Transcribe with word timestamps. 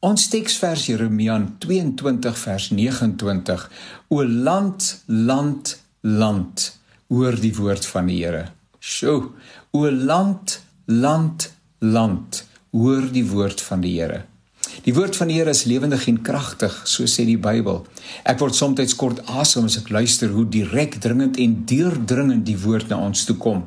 Ons 0.00 0.30
teksvers 0.32 0.86
Jeremia 0.88 1.34
22 1.60 2.38
vers 2.40 2.70
29 2.72 3.64
O 4.08 4.22
land 4.24 4.86
land 5.06 5.74
land 6.00 6.62
hoor 7.12 7.36
die 7.36 7.52
woord 7.52 7.84
van 7.84 8.08
die 8.08 8.16
Here. 8.22 8.46
Sjoe, 8.80 9.28
o 9.76 9.90
land 9.92 10.56
land 10.86 11.50
land 11.84 12.40
hoor 12.72 13.10
die 13.12 13.26
woord 13.28 13.60
van 13.60 13.84
die 13.84 13.92
Here. 13.98 14.22
Die 14.80 14.94
woord 14.96 15.16
van 15.18 15.28
die 15.28 15.36
Here 15.36 15.52
is 15.52 15.66
lewendig 15.68 16.06
en 16.08 16.22
kragtig, 16.24 16.72
so 16.88 17.04
sê 17.04 17.26
die 17.28 17.36
Bybel. 17.40 17.82
Ek 18.24 18.38
word 18.40 18.56
soms 18.56 18.94
kort 18.96 19.18
asem 19.28 19.66
as 19.68 19.76
ek 19.76 19.90
luister 19.92 20.32
hoe 20.32 20.46
direk 20.48 20.96
dringend 21.04 21.36
en 21.42 21.58
deurdringend 21.68 22.46
die 22.48 22.56
woord 22.62 22.88
na 22.88 22.96
ons 23.04 23.26
toe 23.28 23.36
kom. 23.36 23.66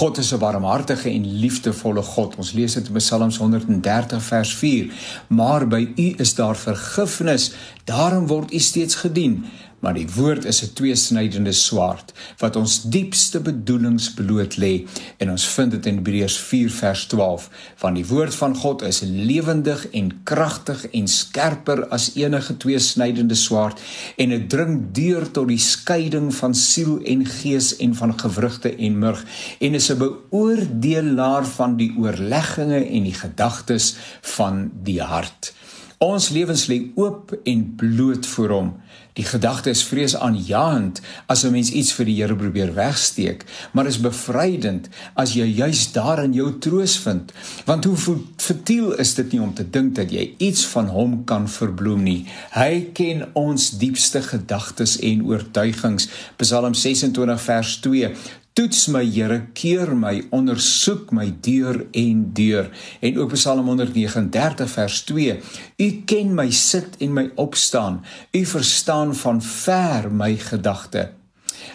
God 0.00 0.18
is 0.18 0.32
'n 0.32 0.40
barmhartige 0.42 1.10
en 1.10 1.30
liefdevolle 1.40 2.02
God. 2.02 2.34
Ons 2.38 2.52
lees 2.52 2.74
dit 2.74 2.88
in 2.88 2.98
Psalms 2.98 3.38
130 3.38 4.22
vers 4.22 4.54
4. 4.54 4.90
Maar 5.28 5.68
by 5.68 5.88
U 5.96 6.14
is 6.18 6.34
daar 6.34 6.56
vergifnis, 6.56 7.52
daarom 7.84 8.26
word 8.26 8.52
U 8.52 8.58
steeds 8.58 8.94
gedien 8.94 9.44
maar 9.78 9.94
die 9.94 10.08
woord 10.14 10.44
is 10.44 10.62
'n 10.62 10.72
tweesnydende 10.72 11.52
swaard 11.52 12.12
wat 12.38 12.56
ons 12.56 12.82
diepste 12.82 13.40
bedoelings 13.40 14.10
bloot 14.14 14.56
lê 14.56 14.86
en 15.16 15.30
ons 15.30 15.46
vind 15.46 15.70
dit 15.70 15.86
in 15.86 15.94
Hebreërs 15.94 16.38
4 16.38 16.70
vers 16.70 17.06
12 17.06 17.50
van 17.76 17.94
die 17.94 18.06
woord 18.06 18.34
van 18.34 18.56
God 18.56 18.82
is 18.82 19.00
lewendig 19.00 19.88
en 19.88 20.20
kragtig 20.24 20.86
en 20.90 21.06
skerper 21.08 21.86
as 21.88 22.10
enige 22.14 22.56
tweesnydende 22.56 23.34
swaard 23.34 23.80
en 24.16 24.28
dit 24.28 24.48
dring 24.48 24.92
deur 24.92 25.30
tot 25.30 25.48
die 25.48 25.58
skeiding 25.58 26.34
van 26.34 26.54
siel 26.54 26.98
en 27.04 27.26
gees 27.26 27.76
en 27.76 27.94
van 27.94 28.18
gewrigte 28.18 28.76
en 28.76 28.98
murg 28.98 29.24
en 29.58 29.74
is 29.74 29.90
'n 29.90 29.98
beoordelaar 29.98 31.46
van 31.46 31.76
die 31.76 31.92
oorlegginge 31.98 32.84
en 32.84 33.02
die 33.02 33.14
gedagtes 33.14 33.94
van 34.20 34.70
die 34.82 35.02
hart 35.02 35.56
Ons 35.98 36.28
lewens 36.30 36.68
lê 36.70 36.76
oop 36.94 37.32
en 37.42 37.62
bloot 37.76 38.26
voor 38.26 38.52
hom. 38.54 38.68
Die 39.18 39.24
gedagte 39.26 39.72
is 39.74 39.82
vreesaanjaend 39.82 41.00
as 41.26 41.42
'n 41.44 41.50
mens 41.50 41.70
iets 41.70 41.92
vir 41.92 42.06
die 42.06 42.14
Here 42.14 42.36
probeer 42.36 42.74
wegsteek, 42.74 43.44
maar 43.72 43.86
is 43.86 44.00
bevrydend 44.00 44.88
as 45.14 45.34
jy 45.34 45.44
juis 45.44 45.92
daarin 45.92 46.32
jou 46.32 46.58
troos 46.58 46.96
vind. 46.98 47.32
Want 47.64 47.84
hoe 47.84 47.96
vertiel 48.36 48.92
is 48.92 49.14
dit 49.14 49.32
nie 49.32 49.40
om 49.42 49.54
te 49.54 49.70
dink 49.70 49.94
dat 49.94 50.10
jy 50.10 50.34
iets 50.38 50.66
van 50.66 50.86
hom 50.86 51.24
kan 51.24 51.48
verbloem 51.48 52.02
nie. 52.02 52.26
Hy 52.50 52.90
ken 52.92 53.28
ons 53.32 53.70
diepste 53.70 54.22
gedagtes 54.22 54.98
en 54.98 55.26
oortuigings. 55.26 56.08
Psalm 56.36 56.74
26 56.74 57.40
vers 57.40 57.76
2 57.76 58.14
Toets 58.58 58.88
my 58.90 59.04
Here, 59.06 59.36
keur 59.54 59.92
my, 59.94 60.16
ondersoek 60.34 61.12
my 61.14 61.28
deur 61.46 61.76
en 61.94 62.24
deur. 62.34 62.66
En 62.98 63.18
ook 63.22 63.36
Psalm 63.36 63.68
139 63.70 64.70
vers 64.70 64.96
2. 65.06 65.36
U 65.76 65.88
ken 66.10 66.34
my 66.34 66.50
sit 66.50 66.98
en 66.98 67.12
my 67.14 67.28
opstaan. 67.38 68.00
U 68.34 68.42
verstaan 68.44 69.14
van 69.14 69.38
ver 69.42 70.10
my 70.10 70.34
gedagte. 70.36 71.17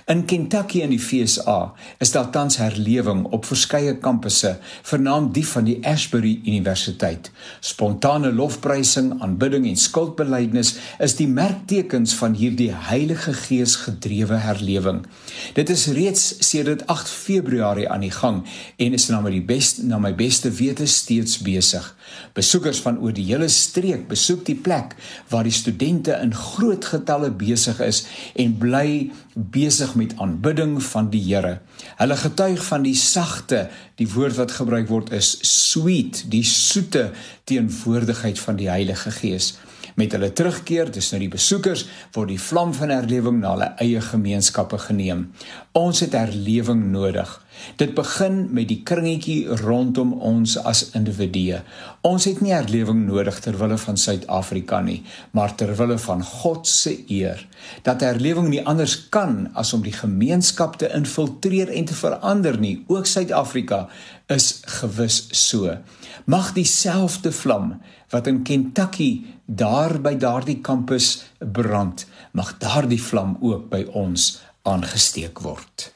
In 0.05 0.25
Kentucky 0.25 0.81
in 0.83 0.91
die 0.91 0.99
FSA 0.99 1.73
is 2.03 2.11
daar 2.11 2.27
tans 2.29 2.57
herlewing 2.59 3.21
op 3.31 3.45
verskeie 3.47 3.93
kampusse, 4.03 4.57
vernaam 4.83 5.29
die 5.31 5.45
van 5.47 5.63
die 5.63 5.77
Ashbury 5.87 6.33
Universiteit. 6.43 7.29
Spontane 7.63 8.33
lofprysing, 8.35 9.13
aanbidding 9.23 9.63
en 9.69 9.79
skuldbelydenis 9.79 10.73
is 10.99 11.15
die 11.15 11.29
merktekens 11.31 12.17
van 12.19 12.35
hierdie 12.35 12.73
Heilige 12.89 13.31
Gees 13.45 13.77
gedrewe 13.85 14.41
herlewing. 14.43 15.05
Dit 15.55 15.71
is 15.71 15.85
reeds 15.95 16.25
sedert 16.43 16.83
8 16.91 17.07
Februarie 17.07 17.87
aan 17.87 18.03
die 18.03 18.11
gang 18.11 18.43
en 18.75 18.99
is 18.99 19.07
na 19.07 19.21
my 19.23 19.39
beste 19.39 19.87
na 19.87 20.01
my 20.03 20.11
beste 20.11 20.51
wete 20.51 20.89
steeds 20.89 21.39
besig. 21.47 21.87
Besoekers 22.35 22.83
van 22.83 22.99
oor 22.99 23.15
die 23.15 23.29
hele 23.31 23.47
streek 23.47 24.09
besoek 24.11 24.43
die 24.51 24.59
plek 24.59 24.97
waar 25.31 25.47
die 25.47 25.55
studente 25.55 26.19
in 26.19 26.35
groot 26.35 26.91
getalle 26.91 27.31
besig 27.31 27.79
is 27.79 28.03
en 28.35 28.59
bly 28.59 29.13
besig 29.33 29.92
met 29.95 30.15
aanbidding 30.21 30.77
van 30.83 31.09
die 31.13 31.21
Here. 31.25 31.59
Hulle 31.99 32.17
getuig 32.17 32.63
van 32.65 32.85
die 32.85 32.95
sagte, 32.95 33.67
die 33.99 34.07
woord 34.13 34.37
wat 34.39 34.55
gebruik 34.57 34.89
word 34.89 35.11
is 35.15 35.35
sweet, 35.47 36.23
die 36.31 36.43
soete 36.47 37.11
teenwoordigheid 37.49 38.39
van 38.39 38.59
die 38.59 38.69
Heilige 38.69 39.11
Gees. 39.11 39.53
Met 39.95 40.15
hulle 40.15 40.31
terugkeer, 40.33 40.89
dis 40.91 41.11
nou 41.13 41.19
die 41.21 41.31
besoekers, 41.33 41.85
word 42.15 42.31
die 42.33 42.41
vlam 42.41 42.73
van 42.73 42.93
herlewing 42.93 43.41
na 43.43 43.53
hulle 43.53 43.69
eie 43.83 44.01
gemeenskappe 44.01 44.79
geneem. 44.87 45.27
Ons 45.77 46.01
het 46.05 46.15
herlewing 46.17 46.87
nodig. 46.93 47.29
Dit 47.79 47.93
begin 47.97 48.47
met 48.53 48.67
die 48.69 48.81
kringetjie 48.85 49.47
rondom 49.63 50.13
ons 50.13 50.55
as 50.57 50.83
individue. 50.97 51.61
Ons 52.05 52.27
het 52.29 52.41
nie 52.43 52.53
herlewing 52.53 53.05
nodig 53.07 53.39
ter 53.43 53.57
wille 53.59 53.77
van 53.81 53.97
Suid-Afrika 53.97 54.81
nie, 54.85 55.01
maar 55.31 55.55
ter 55.55 55.73
wille 55.77 55.97
van 56.01 56.23
God 56.23 56.67
se 56.67 56.95
eer. 57.07 57.41
Dat 57.87 58.03
herlewing 58.05 58.49
nie 58.51 58.63
anders 58.65 58.97
kan 59.13 59.47
as 59.59 59.73
om 59.73 59.83
die 59.85 59.95
gemeenskap 59.95 60.77
te 60.81 60.91
infiltreer 60.93 61.71
en 61.73 61.89
te 61.89 61.97
verander 61.97 62.59
nie, 62.59 62.77
ook 62.87 63.09
Suid-Afrika 63.09 63.87
is 64.31 64.61
gewis 64.79 65.27
so. 65.31 65.77
Mag 66.25 66.53
dieselfde 66.55 67.31
vlam 67.31 67.77
wat 68.13 68.27
in 68.27 68.43
Kentucky 68.43 69.25
daar 69.45 69.97
by 70.01 70.15
daardie 70.19 70.59
kampus 70.61 71.23
brand, 71.39 72.05
mag 72.31 72.55
daardie 72.61 73.01
vlam 73.01 73.37
ook 73.41 73.69
by 73.73 73.83
ons 73.91 74.37
aangesteek 74.63 75.43
word. 75.43 75.92